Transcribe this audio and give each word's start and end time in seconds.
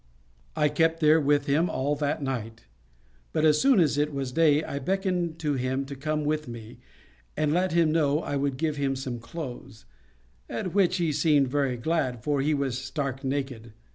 I 0.55 0.67
kept 0.69 0.99
there 0.99 1.21
with 1.21 1.45
him 1.45 1.69
all 1.69 1.95
that 1.97 2.23
night; 2.23 2.65
but 3.33 3.45
as 3.45 3.61
soon 3.61 3.79
as 3.79 3.99
it 3.99 4.11
was 4.11 4.31
day 4.31 4.63
I 4.63 4.79
beckoned 4.79 5.37
to 5.41 5.53
him 5.53 5.85
to 5.85 5.95
come 5.95 6.25
with 6.25 6.47
me, 6.47 6.79
and 7.37 7.53
let 7.53 7.73
him 7.73 7.91
know 7.91 8.19
I 8.23 8.35
would 8.35 8.57
give 8.57 8.77
him 8.77 8.95
some 8.95 9.19
clothes; 9.19 9.85
at 10.49 10.73
which 10.73 10.97
he 10.97 11.11
seemed 11.11 11.49
very 11.49 11.77
glad, 11.77 12.23
for 12.23 12.41
he 12.41 12.55
was 12.55 12.79
stark 12.79 13.23
naked. 13.23 13.73